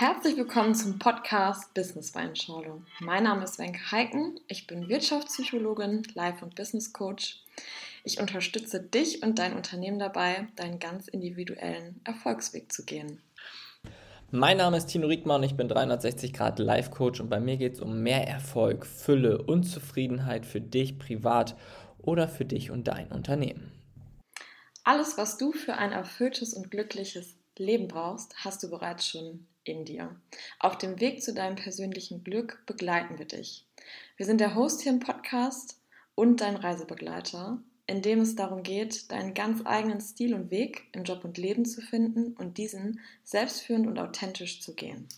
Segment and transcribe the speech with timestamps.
[0.00, 2.80] Herzlich willkommen zum Podcast Business Weinschorle.
[3.00, 4.40] Mein Name ist Wenke Heiken.
[4.48, 7.42] Ich bin Wirtschaftspsychologin, Life- und Business Coach.
[8.02, 13.20] Ich unterstütze dich und dein Unternehmen dabei, deinen ganz individuellen Erfolgsweg zu gehen.
[14.30, 17.74] Mein Name ist Tino Riekmann, ich bin 360 Grad Life Coach und bei mir geht
[17.74, 21.56] es um mehr Erfolg, Fülle und Zufriedenheit für dich privat
[21.98, 23.70] oder für dich und dein Unternehmen.
[24.82, 29.84] Alles, was du für ein erfülltes und glückliches Leben brauchst, hast du bereits schon in
[29.84, 30.16] dir.
[30.58, 33.66] Auf dem Weg zu deinem persönlichen Glück begleiten wir dich.
[34.16, 35.80] Wir sind der Host hier im Podcast
[36.14, 41.04] und dein Reisebegleiter, in dem es darum geht, deinen ganz eigenen Stil und Weg im
[41.04, 45.08] Job und Leben zu finden und diesen selbstführend und authentisch zu gehen.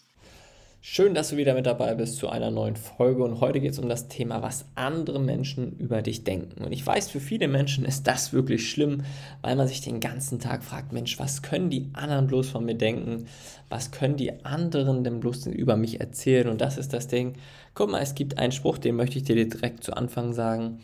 [0.85, 3.79] Schön, dass du wieder mit dabei bist zu einer neuen Folge und heute geht es
[3.79, 6.65] um das Thema, was andere Menschen über dich denken.
[6.65, 9.05] Und ich weiß, für viele Menschen ist das wirklich schlimm,
[9.43, 12.75] weil man sich den ganzen Tag fragt, Mensch, was können die anderen bloß von mir
[12.75, 13.27] denken?
[13.69, 16.49] Was können die anderen denn bloß über mich erzählen?
[16.49, 17.35] Und das ist das Ding.
[17.75, 20.81] Guck mal, es gibt einen Spruch, den möchte ich dir direkt zu Anfang sagen.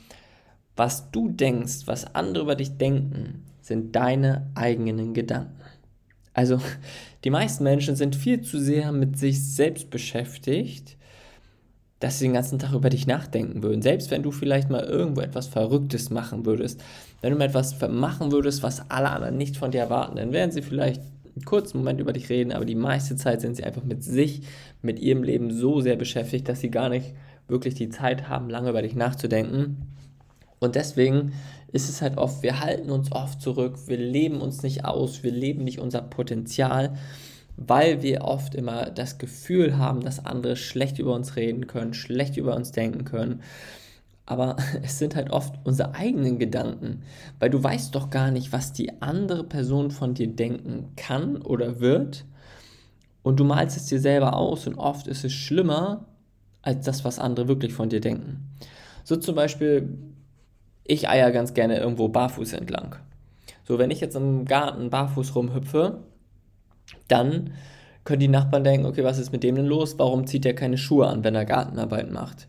[0.76, 5.58] Was du denkst, was andere über dich denken, sind deine eigenen Gedanken.
[6.38, 6.60] Also
[7.24, 10.96] die meisten Menschen sind viel zu sehr mit sich selbst beschäftigt,
[11.98, 13.82] dass sie den ganzen Tag über dich nachdenken würden.
[13.82, 16.80] Selbst wenn du vielleicht mal irgendwo etwas Verrücktes machen würdest,
[17.22, 20.52] wenn du mal etwas machen würdest, was alle anderen nicht von dir erwarten, dann werden
[20.52, 21.00] sie vielleicht
[21.34, 24.42] einen kurzen Moment über dich reden, aber die meiste Zeit sind sie einfach mit sich,
[24.80, 27.14] mit ihrem Leben so sehr beschäftigt, dass sie gar nicht
[27.48, 29.88] wirklich die Zeit haben, lange über dich nachzudenken.
[30.60, 31.32] Und deswegen
[31.72, 35.32] ist es halt oft, wir halten uns oft zurück, wir leben uns nicht aus, wir
[35.32, 36.94] leben nicht unser Potenzial,
[37.56, 42.36] weil wir oft immer das Gefühl haben, dass andere schlecht über uns reden können, schlecht
[42.36, 43.42] über uns denken können.
[44.24, 47.02] Aber es sind halt oft unsere eigenen Gedanken,
[47.38, 51.80] weil du weißt doch gar nicht, was die andere Person von dir denken kann oder
[51.80, 52.24] wird.
[53.22, 56.06] Und du malst es dir selber aus und oft ist es schlimmer
[56.62, 58.48] als das, was andere wirklich von dir denken.
[59.04, 59.88] So zum Beispiel,
[60.88, 62.96] ich eier ganz gerne irgendwo barfuß entlang.
[63.64, 65.98] So, wenn ich jetzt im Garten barfuß rumhüpfe,
[67.06, 67.52] dann
[68.04, 69.98] können die Nachbarn denken, okay, was ist mit dem denn los?
[69.98, 72.48] Warum zieht er keine Schuhe an, wenn er Gartenarbeit macht?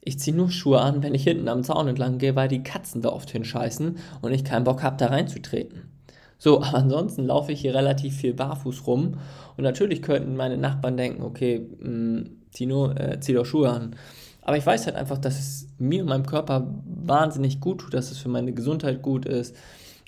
[0.00, 3.02] Ich ziehe nur Schuhe an, wenn ich hinten am Zaun entlang gehe, weil die Katzen
[3.02, 5.90] da oft hinscheißen und ich keinen Bock habe, da reinzutreten.
[6.38, 9.18] So, aber ansonsten laufe ich hier relativ viel barfuß rum
[9.56, 13.96] und natürlich könnten meine Nachbarn denken, okay, mh, hm, Tino, äh, zieh doch Schuhe an.
[14.42, 18.10] Aber ich weiß halt einfach, dass es mir und meinem Körper wahnsinnig gut tut, dass
[18.10, 19.56] es für meine Gesundheit gut ist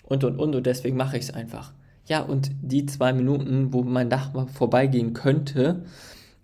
[0.03, 1.73] und und und und deswegen mache ich es einfach.
[2.07, 5.85] Ja, und die zwei Minuten, wo mein Nachbar vorbeigehen könnte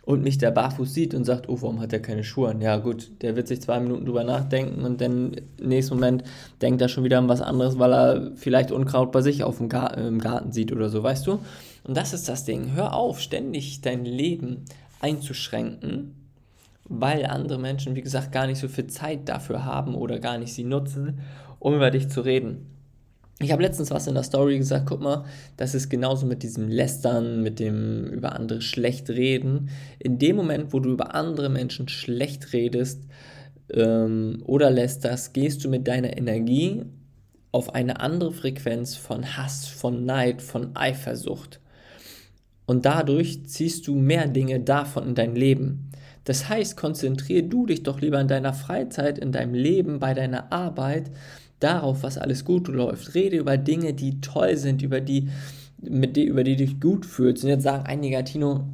[0.06, 2.60] und mich der barfuß sieht und sagt, oh, warum hat er keine Schuhe an?
[2.62, 6.24] Ja, gut, der wird sich zwei Minuten drüber nachdenken und dann im nächsten Moment
[6.62, 9.68] denkt er schon wieder an was anderes, weil er vielleicht Unkraut bei sich auf dem
[9.68, 11.40] Garten, im Garten sieht oder so, weißt du?
[11.84, 12.72] Und das ist das Ding.
[12.72, 14.64] Hör auf, ständig dein Leben
[15.00, 16.19] einzuschränken
[16.90, 20.52] weil andere Menschen, wie gesagt, gar nicht so viel Zeit dafür haben oder gar nicht
[20.52, 21.20] sie nutzen,
[21.60, 22.66] um über dich zu reden.
[23.38, 25.24] Ich habe letztens was in der Story gesagt, guck mal,
[25.56, 29.70] das ist genauso mit diesem Lästern, mit dem über andere schlecht reden.
[29.98, 33.04] In dem Moment, wo du über andere Menschen schlecht redest
[33.72, 36.82] ähm, oder lästerst, gehst du mit deiner Energie
[37.52, 41.60] auf eine andere Frequenz von Hass, von Neid, von Eifersucht.
[42.66, 45.89] Und dadurch ziehst du mehr Dinge davon in dein Leben.
[46.24, 50.52] Das heißt, konzentriere du dich doch lieber in deiner Freizeit, in deinem Leben, bei deiner
[50.52, 51.10] Arbeit
[51.60, 53.14] darauf, was alles gut läuft.
[53.14, 55.28] Rede über Dinge, die toll sind, über die,
[55.80, 57.44] mit die, über die du dich gut fühlst.
[57.44, 58.64] Und jetzt sagen einige, Tino,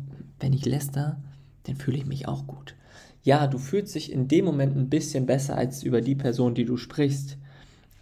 [0.41, 1.19] wenn ich läster,
[1.65, 2.75] dann fühle ich mich auch gut.
[3.23, 6.65] Ja, du fühlst dich in dem Moment ein bisschen besser als über die Person, die
[6.65, 7.37] du sprichst.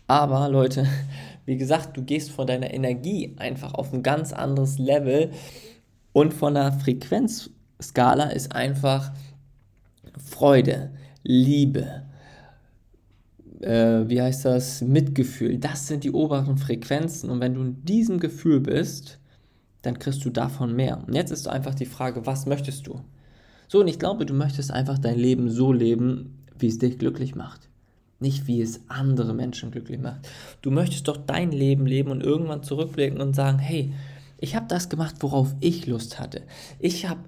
[0.06, 0.86] Aber Leute,
[1.46, 5.30] wie gesagt, du gehst von deiner Energie einfach auf ein ganz anderes Level
[6.12, 9.12] und von der Frequenzskala ist einfach
[10.44, 10.90] Freude,
[11.22, 12.02] Liebe,
[13.60, 17.30] äh, wie heißt das, Mitgefühl, das sind die oberen Frequenzen.
[17.30, 19.20] Und wenn du in diesem Gefühl bist,
[19.80, 21.02] dann kriegst du davon mehr.
[21.06, 23.00] Und jetzt ist einfach die Frage, was möchtest du?
[23.68, 27.34] So, und ich glaube, du möchtest einfach dein Leben so leben, wie es dich glücklich
[27.34, 27.70] macht.
[28.20, 30.28] Nicht wie es andere Menschen glücklich macht.
[30.60, 33.94] Du möchtest doch dein Leben leben und irgendwann zurückblicken und sagen, hey,
[34.36, 36.42] ich habe das gemacht, worauf ich Lust hatte.
[36.80, 37.22] Ich habe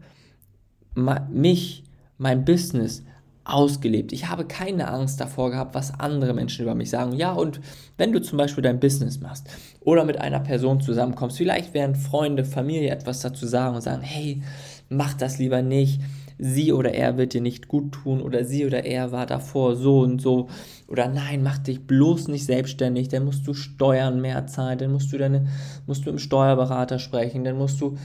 [1.30, 1.85] mich
[2.18, 3.02] mein Business
[3.46, 4.12] ausgelebt.
[4.12, 7.12] Ich habe keine Angst davor gehabt, was andere Menschen über mich sagen.
[7.12, 7.60] Ja, und
[7.96, 9.48] wenn du zum Beispiel dein Business machst
[9.80, 14.42] oder mit einer Person zusammenkommst, vielleicht werden Freunde, Familie etwas dazu sagen und sagen, hey,
[14.88, 16.00] mach das lieber nicht.
[16.38, 20.00] Sie oder er wird dir nicht gut tun oder sie oder er war davor so
[20.00, 20.48] und so
[20.86, 25.10] oder nein, mach dich bloß nicht selbstständig, dann musst du Steuern mehr zahlen, dann musst
[25.12, 25.46] du deine
[25.86, 27.96] musst du im Steuerberater sprechen, dann musst du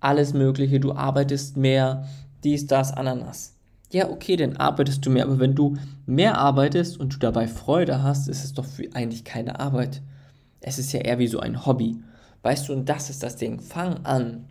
[0.00, 2.08] alles Mögliche, du arbeitest mehr,
[2.44, 3.54] dies, das, Ananas.
[3.92, 5.76] Ja, okay, dann arbeitest du mehr, aber wenn du
[6.06, 10.00] mehr arbeitest und du dabei Freude hast, ist es doch eigentlich keine Arbeit.
[10.60, 11.96] Es ist ja eher wie so ein Hobby.
[12.42, 13.60] Weißt du, und das ist das Ding.
[13.60, 14.44] Fang an,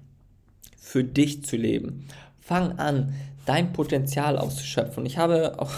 [0.77, 2.05] für dich zu leben.
[2.39, 3.13] Fang an,
[3.45, 5.05] dein Potenzial auszuschöpfen.
[5.05, 5.71] Ich habe auch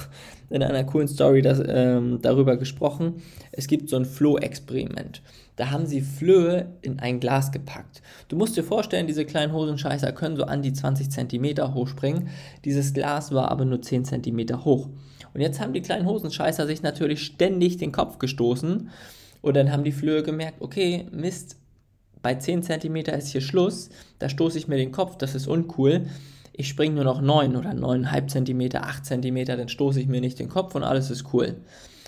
[0.50, 3.22] in einer coolen Story das, ähm, darüber gesprochen.
[3.52, 5.22] Es gibt so ein Floh-Experiment.
[5.62, 8.02] Da haben sie Flöhe in ein Glas gepackt.
[8.30, 12.30] Du musst dir vorstellen, diese kleinen Hosenscheißer können so an die 20 cm hochspringen.
[12.66, 14.90] Dieses Glas war aber nur 10 cm hoch.
[15.36, 18.90] Und jetzt haben die kleinen Hosenscheißer sich natürlich ständig den Kopf gestoßen.
[19.44, 21.58] Und dann haben die Flöhe gemerkt, okay, Mist,
[22.24, 23.92] bei 10 cm ist hier Schluss.
[24.18, 26.08] Da stoße ich mir den Kopf, das ist uncool
[26.54, 30.38] ich springe nur noch 9 oder 9,5 cm, 8 cm, dann stoße ich mir nicht
[30.38, 31.56] den Kopf und alles ist cool.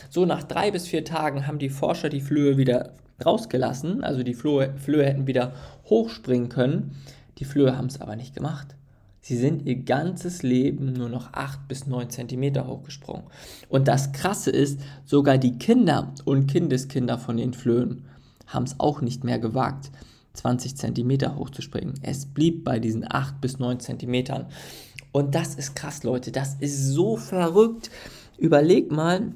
[0.10, 2.94] So, nach drei bis vier Tagen haben die Forscher die Flöhe wieder
[3.26, 5.54] rausgelassen, also die Flöhe, Flöhe hätten wieder
[5.86, 6.96] hochspringen können.
[7.38, 8.76] Die Flöhe haben es aber nicht gemacht.
[9.22, 13.24] Sie sind ihr ganzes Leben nur noch 8 bis 9 cm hochgesprungen.
[13.70, 18.04] Und das Krasse ist, sogar die Kinder und Kindeskinder von den Flöhen
[18.48, 19.92] haben es auch nicht mehr gewagt.
[20.34, 21.94] 20 cm hochzuspringen.
[22.02, 24.46] Es blieb bei diesen 8 bis 9 cm.
[25.14, 26.32] Und das ist krass, Leute.
[26.32, 27.92] Das ist so verrückt.
[28.38, 29.32] Überleg mal,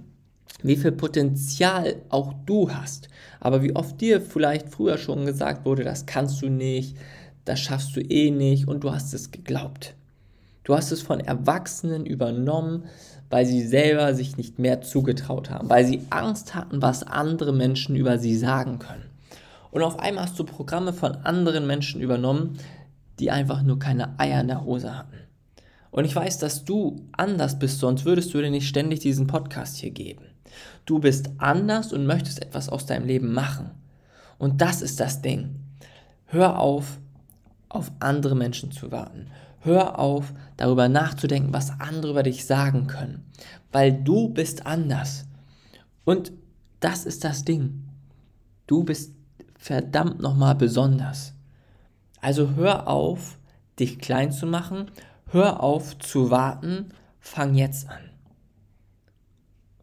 [0.64, 3.10] wie viel Potenzial auch du hast.
[3.40, 6.98] Aber wie oft dir vielleicht früher schon gesagt wurde, das kannst du nicht,
[7.46, 9.96] das schaffst du eh nicht und du hast es geglaubt.
[10.64, 12.86] Du hast es von Erwachsenen übernommen,
[13.30, 17.96] weil sie selber sich nicht mehr zugetraut haben, weil sie Angst hatten, was andere Menschen
[17.96, 19.06] über sie sagen können.
[19.72, 22.58] Und auf einmal hast du Programme von anderen Menschen übernommen,
[23.20, 25.18] die einfach nur keine Eier in der Hose hatten.
[25.92, 29.78] Und ich weiß, dass du anders bist, sonst würdest du dir nicht ständig diesen Podcast
[29.78, 30.26] hier geben.
[30.86, 33.72] Du bist anders und möchtest etwas aus deinem Leben machen.
[34.38, 35.56] Und das ist das Ding.
[36.26, 37.00] Hör auf,
[37.70, 39.28] auf andere Menschen zu warten.
[39.62, 43.26] Hör auf, darüber nachzudenken, was andere über dich sagen können.
[43.72, 45.26] Weil du bist anders.
[46.06, 46.32] Und
[46.80, 47.84] das ist das Ding.
[48.68, 49.14] Du bist
[49.56, 51.34] verdammt nochmal besonders.
[52.22, 53.38] Also hör auf,
[53.80, 54.92] dich klein zu machen,
[55.32, 56.90] hör auf zu warten,
[57.20, 58.07] fang jetzt an.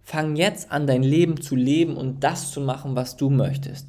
[0.04, 3.88] Fang jetzt an, dein Leben zu leben und das zu machen, was du möchtest.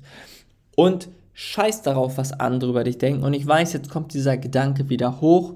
[0.76, 3.24] Und scheiß darauf, was andere über dich denken.
[3.24, 5.54] Und ich weiß, jetzt kommt dieser Gedanke wieder hoch.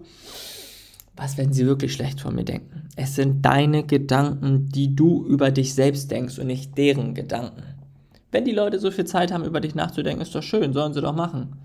[1.16, 2.88] Was, wenn sie wirklich schlecht von mir denken?
[2.96, 7.64] Es sind deine Gedanken, die du über dich selbst denkst und nicht deren Gedanken.
[8.32, 11.02] Wenn die Leute so viel Zeit haben, über dich nachzudenken, ist doch schön, sollen sie
[11.02, 11.56] doch machen.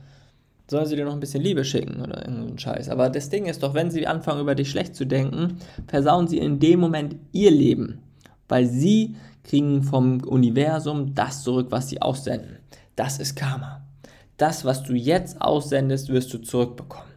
[0.68, 2.88] Sollen sie dir noch ein bisschen Liebe schicken oder irgendeinen Scheiß.
[2.88, 6.38] Aber das Ding ist doch, wenn sie anfangen, über dich schlecht zu denken, versauen sie
[6.38, 7.98] in dem Moment ihr Leben.
[8.48, 12.58] Weil sie kriegen vom Universum das zurück, was sie aussenden.
[12.96, 13.82] Das ist Karma.
[14.36, 17.12] Das, was du jetzt aussendest, wirst du zurückbekommen.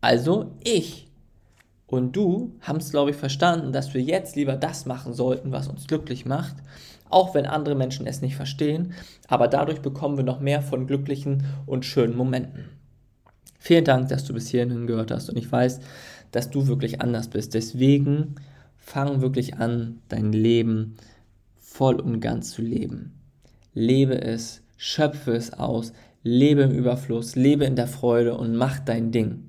[0.00, 1.08] Also ich
[1.88, 5.68] und du haben es, glaube ich, verstanden, dass wir jetzt lieber das machen sollten, was
[5.68, 6.56] uns glücklich macht,
[7.08, 8.92] auch wenn andere Menschen es nicht verstehen,
[9.26, 12.68] aber dadurch bekommen wir noch mehr von glücklichen und schönen Momenten.
[13.58, 15.80] Vielen Dank, dass du bis hierhin gehört hast und ich weiß,
[16.30, 17.54] dass du wirklich anders bist.
[17.54, 18.34] Deswegen
[18.88, 20.96] fang wirklich an, dein Leben
[21.58, 23.12] voll und ganz zu leben.
[23.74, 25.92] Lebe es, schöpfe es aus,
[26.22, 29.44] lebe im Überfluss, lebe in der Freude und mach dein Ding.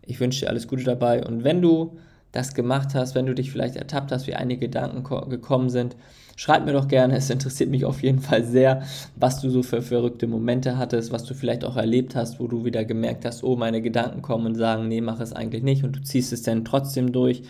[0.00, 1.98] Ich wünsche dir alles Gute dabei und wenn du
[2.32, 5.94] das gemacht hast, wenn du dich vielleicht ertappt hast, wie einige Gedanken gekommen sind,
[6.34, 7.14] schreib mir doch gerne.
[7.14, 8.82] Es interessiert mich auf jeden Fall sehr,
[9.16, 12.64] was du so für verrückte Momente hattest, was du vielleicht auch erlebt hast, wo du
[12.64, 15.94] wieder gemerkt hast, oh, meine Gedanken kommen und sagen, nee, mach es eigentlich nicht und
[15.94, 17.42] du ziehst es dann trotzdem durch.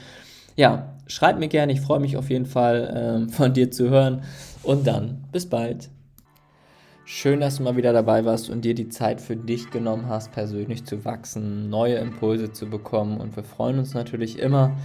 [0.57, 4.23] Ja, schreib mir gerne, ich freue mich auf jeden Fall äh, von dir zu hören
[4.63, 5.91] und dann bis bald.
[7.05, 10.33] Schön, dass du mal wieder dabei warst und dir die Zeit für dich genommen hast,
[10.33, 13.21] persönlich zu wachsen, neue Impulse zu bekommen.
[13.21, 14.77] Und wir freuen uns natürlich immer,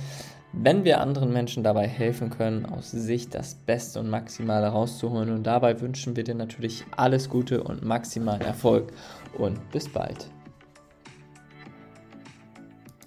[0.51, 5.29] wenn wir anderen Menschen dabei helfen können, aus sich das Beste und Maximale rauszuholen.
[5.29, 8.91] Und dabei wünschen wir dir natürlich alles Gute und maximalen Erfolg.
[9.37, 10.27] Und bis bald.